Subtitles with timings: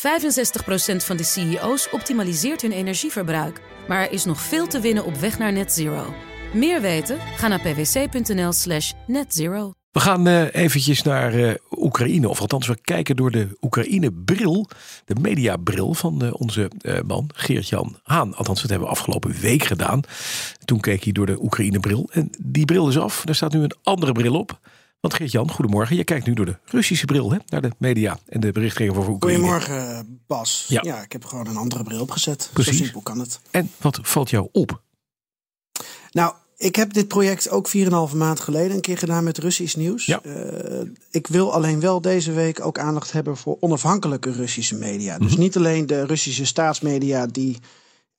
[0.00, 0.02] 65%
[0.96, 3.60] van de CEO's optimaliseert hun energieverbruik.
[3.88, 6.14] Maar er is nog veel te winnen op weg naar net zero.
[6.54, 7.18] Meer weten?
[7.36, 9.72] Ga naar pwc.nl slash netzero.
[9.90, 12.28] We gaan uh, eventjes naar uh, Oekraïne.
[12.28, 14.68] Of althans, we kijken door de Oekraïne-bril.
[15.04, 16.70] De mediabril van uh, onze
[17.06, 18.34] man Geert-Jan Haan.
[18.34, 20.00] Althans, dat hebben we afgelopen week gedaan.
[20.64, 22.08] Toen keek hij door de Oekraïne-bril.
[22.12, 23.28] En die bril is af.
[23.28, 24.60] Er staat nu een andere bril op.
[25.00, 25.96] Want Geert-Jan, goedemorgen.
[25.96, 29.12] Je kijkt nu door de Russische bril hè, naar de media en de berichtgeving over
[29.12, 29.38] Oekraïne.
[29.38, 30.64] Goedemorgen, Bas.
[30.68, 30.80] Ja.
[30.84, 32.50] ja, ik heb gewoon een andere bril opgezet.
[32.52, 32.76] Precies.
[32.76, 33.40] Zo simpel kan het.
[33.50, 34.82] En wat valt jou op?
[36.10, 40.06] Nou, ik heb dit project ook 4,5 maand geleden een keer gedaan met Russisch nieuws.
[40.06, 40.20] Ja.
[40.24, 40.80] Uh,
[41.10, 45.18] ik wil alleen wel deze week ook aandacht hebben voor onafhankelijke Russische media.
[45.18, 47.58] Dus niet alleen de Russische staatsmedia die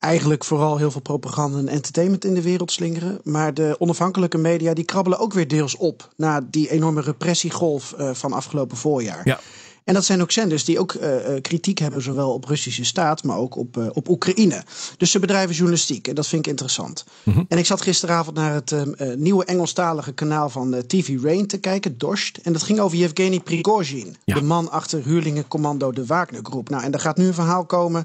[0.02, 3.20] eigenlijk vooral heel veel propaganda en entertainment in de wereld slingeren.
[3.24, 8.10] Maar de onafhankelijke media die krabbelen ook weer deels op na die enorme repressiegolf uh,
[8.12, 9.20] van afgelopen voorjaar.
[9.24, 9.40] Ja.
[9.84, 13.36] En dat zijn ook zenders die ook uh, kritiek hebben, zowel op Russische staat, maar
[13.36, 14.62] ook op, uh, op Oekraïne.
[14.96, 17.04] Dus ze bedrijven journalistiek en dat vind ik interessant.
[17.22, 17.44] Mm -hmm.
[17.48, 18.82] En ik zat gisteravond naar het uh,
[19.16, 22.38] nieuwe Engelstalige kanaal van TV Rain te kijken, Dorst.
[22.42, 24.34] En dat ging over Yevgeny Prigozhin, Ja.
[24.34, 26.68] de man achter huurlingencommando de Wagner-groep.
[26.68, 28.04] Nou, en daar gaat nu een verhaal komen.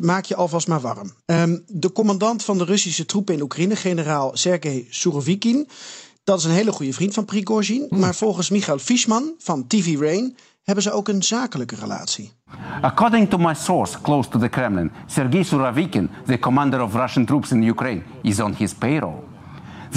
[0.00, 1.12] Maak je alvast maar warm.
[1.26, 5.68] Um, de commandant van de Russische troepen in Oekraïne, generaal Sergei Surovikin.
[6.24, 7.86] Dat is een hele goede vriend van Prigozhin.
[7.90, 12.32] Maar volgens Michael Fishman van TV Rain hebben ze ook een zakelijke relatie.
[12.80, 17.50] According to my source close to the Kremlin, Sergei Surovikin, the commander of Russian troops
[17.50, 19.35] in Ukraine, is on his payroll.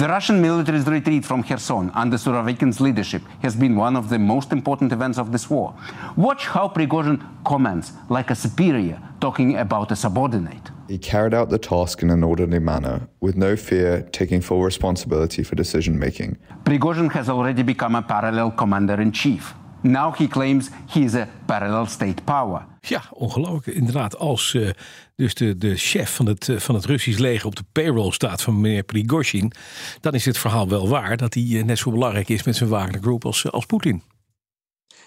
[0.00, 4.50] The Russian military's retreat from Kherson under Surovikin's leadership has been one of the most
[4.50, 5.74] important events of this war.
[6.16, 10.70] Watch how Prigozhin comments like a superior talking about a subordinate.
[10.88, 15.42] He carried out the task in an orderly manner, with no fear, taking full responsibility
[15.42, 16.38] for decision making.
[16.64, 19.52] Prigozhin has already become a parallel commander in chief.
[19.82, 22.66] Now he claims he is a parallel state power.
[22.80, 23.76] Ja, ongelooflijk.
[23.76, 24.70] Inderdaad, als uh,
[25.16, 28.42] dus de, de chef van het, uh, van het Russisch leger op de payroll staat
[28.42, 29.52] van meneer Prigozhin,
[30.00, 32.70] dan is het verhaal wel waar dat hij uh, net zo belangrijk is met zijn
[32.70, 34.02] Wagner Group als, als Poetin.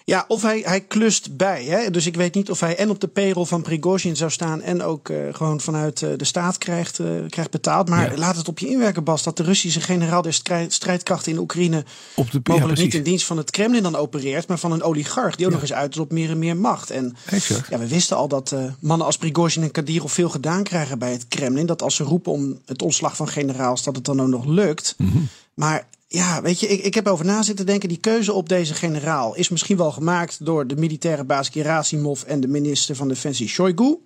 [0.06, 1.64] Ja, of hij, hij klust bij.
[1.64, 1.90] Hè?
[1.90, 4.82] Dus ik weet niet of hij en op de payroll van Prigozhin zou staan en
[4.82, 7.88] ook uh, gewoon vanuit uh, de staat krijgt, uh, krijgt betaald.
[7.88, 8.18] Maar ja.
[8.18, 10.32] laat het op je inwerken, Bas, dat de Russische generaal der
[10.68, 14.48] strijdkrachten in Oekraïne op de, mogelijk ja, niet in dienst van het Kremlin dan opereert,
[14.48, 15.58] maar van een oligarch die ook ja.
[15.58, 16.90] nog eens uit is op meer en meer macht.
[16.90, 17.68] En exact.
[17.68, 21.28] ja, we wisten al dat mannen als Prigozhin en Kadyrov veel gedaan krijgen bij het
[21.28, 21.66] Kremlin.
[21.66, 24.94] Dat als ze roepen om het ontslag van generaals, dat het dan ook nog lukt.
[24.98, 25.28] Mm -hmm.
[25.54, 27.88] Maar ja, weet je, ik, ik heb over na zitten denken.
[27.88, 32.40] Die keuze op deze generaal is misschien wel gemaakt door de militaire baas Gerasimov en
[32.40, 33.98] de minister van Defensie Shoigu.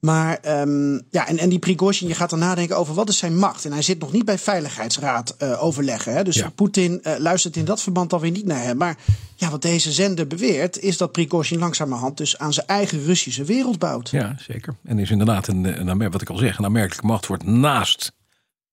[0.00, 3.38] Maar um, ja, en, en die Prigozhin, je gaat dan nadenken over wat is zijn
[3.38, 3.64] macht.
[3.64, 6.12] En hij zit nog niet bij Veiligheidsraad uh, overleggen.
[6.12, 6.24] Hè?
[6.24, 6.50] Dus Ja.
[6.50, 8.76] Poetin uh, luistert in dat verband alweer niet naar hem.
[8.76, 8.96] Maar
[9.36, 13.78] ja, wat deze zender beweert, is dat Prigozhin langzamerhand dus aan zijn eigen Russische wereld
[13.78, 14.10] bouwt.
[14.10, 14.76] Ja, zeker.
[14.84, 18.12] En is inderdaad een, een wat ik al zeg, een aanmerkelijke machtwoord naast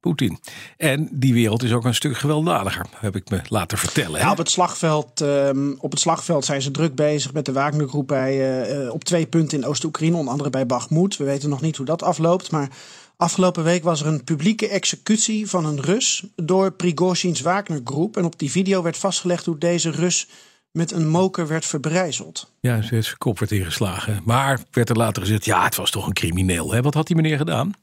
[0.02, 0.40] Poetin.
[0.78, 4.20] En die wereld is ook een stuk gewelddadiger, heb ik me laten vertellen.
[4.20, 8.08] Ja, op, het slagveld, um, op het slagveld zijn ze druk bezig met de Wagnergroep
[8.08, 11.18] bij, uh, op twee punten in Oost-Oekraïne, onder andere bij Bakhmut.
[11.18, 12.70] We weten nog niet hoe dat afloopt, maar
[13.18, 18.18] afgelopen week was er een publieke executie van een Rus door Prigozhins Wagnergroep.
[18.18, 20.28] En op die video werd vastgelegd hoe deze Rus
[20.72, 22.52] met een moker werd verbrijzeld.
[22.60, 24.22] Ja, zijn kop werd ingeslagen.
[24.26, 26.72] Maar werd er later gezegd, ja, het was toch een crimineel.
[26.72, 26.82] Hè?
[26.82, 27.74] Wat had die meneer gedaan?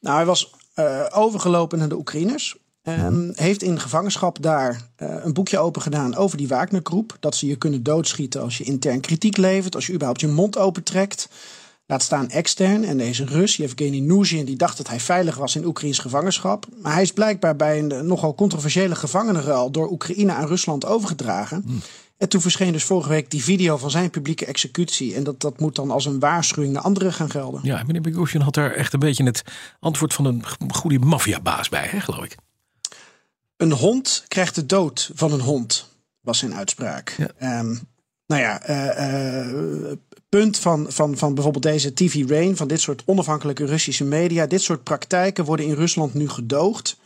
[0.00, 2.56] Nou, hij was uh, overgelopen naar de Oekraïners.
[2.88, 7.16] Um, heeft in gevangenschap daar uh, een boekje open gedaan over die Wagnergroep.
[7.20, 10.58] Dat ze je kunnen doodschieten als je intern kritiek levert, als je überhaupt je mond
[10.58, 11.28] opentrekt.
[11.86, 12.84] Laat staan extern.
[12.84, 16.66] En deze Rus, Yevgeny Nuzhin, die dacht dat hij veilig was in Oekraïns gevangenschap.
[16.82, 21.62] Maar hij is blijkbaar bij een nogal controversiële gevangenenruil door Oekraïne aan Rusland overgedragen.
[21.66, 21.80] Hmm.
[22.22, 25.14] En toen verscheen dus vorige week die video van zijn publieke executie.
[25.14, 27.60] En dat, dat moet dan als een waarschuwing naar anderen gaan gelden.
[27.62, 29.42] Ja, meneer Prigozhin had daar echt een beetje het
[29.80, 32.36] antwoord van een goede maffiabaas bij, hè, geloof ik.
[33.56, 35.88] Een hond krijgt de dood van een hond,
[36.20, 37.16] was zijn uitspraak.
[37.18, 37.58] Ja.
[37.58, 37.80] Um,
[38.26, 39.92] nou ja, uh, uh,
[40.28, 44.46] punt van, van, van bijvoorbeeld deze TV Rain, van dit soort onafhankelijke Russische media.
[44.46, 46.96] Dit soort praktijken worden in Rusland nu gedoogd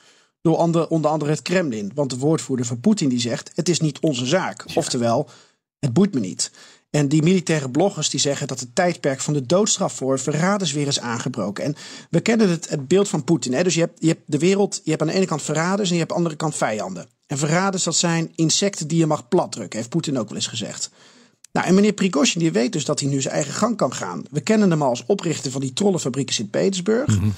[0.47, 1.93] door ander, onder andere het Kremlin.
[1.95, 4.63] Want de woordvoerder van Poetin die zegt, het is niet onze zaak.
[4.67, 4.75] Ja.
[4.75, 5.29] Oftewel,
[5.79, 6.51] het boeit me niet.
[6.91, 10.87] En die militaire bloggers die zeggen dat het tijdperk van de doodstraf voor verraders weer
[10.87, 11.65] is aangebroken.
[11.65, 11.77] En
[12.11, 13.53] we kennen het, het beeld van Poetin.
[13.53, 13.63] Hè?
[13.63, 15.95] Dus je hebt, je hebt de wereld, je hebt aan de ene kant verraders en
[15.95, 17.07] je hebt aan de andere kant vijanden.
[17.27, 20.91] En verraders, dat zijn insecten die je mag platdrukken, heeft Poetin ook wel eens gezegd.
[21.53, 24.23] Nou, en meneer Prigozhin die weet dus dat hij nu zijn eigen gang kan gaan.
[24.31, 27.19] We kennen hem al als oprichter van die trollenfabriek in Sint-Petersburg.
[27.19, 27.29] Mhm.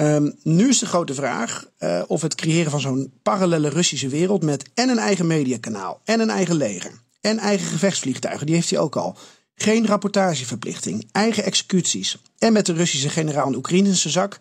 [0.00, 4.42] Um, nu is de grote vraag uh, of het creëren van zo'n parallele Russische wereld
[4.42, 8.78] met en een eigen mediakanaal en een eigen leger en eigen gevechtsvliegtuigen, die heeft hij
[8.78, 9.16] ook al,
[9.54, 14.38] Geen rapportageverplichting, eigen executies en met de Russische generaal in Oekraïne in zijn zak,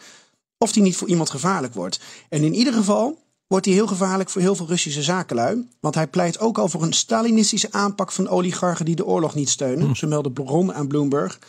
[0.57, 1.99] of die niet voor iemand gevaarlijk wordt.
[2.29, 3.17] En in ieder geval
[3.47, 5.67] wordt hij heel gevaarlijk voor heel veel Russische zakenlui.
[5.79, 9.49] Want hij pleit ook al voor een Stalinistische aanpak van oligarchen die de oorlog niet
[9.49, 9.95] steunen.
[9.95, 11.39] Zo meldde Bron aan Bloomberg.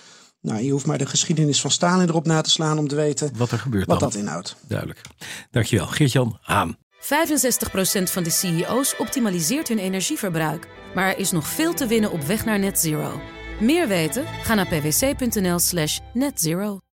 [0.41, 3.31] Nou, je hoeft maar de geschiedenis van Stalin erop na te slaan om te weten
[3.37, 4.09] Wat er gebeurt wat dan.
[4.09, 4.57] dat inhoudt.
[4.69, 5.01] Duidelijk.
[5.51, 5.87] Dankjewel.
[5.87, 6.77] Geert-Jan Haan.
[7.01, 10.69] 65% van de CEO's optimaliseert hun energieverbruik.
[10.95, 13.21] Maar er is nog veel te winnen op weg naar net zero.
[13.61, 14.25] Meer weten?
[14.43, 16.81] Ga naar pwc.nl slash netzero.